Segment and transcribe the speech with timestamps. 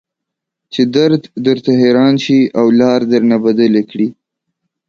[0.73, 4.07] چې درد درته حيران شي او لار درنه بدله کړي.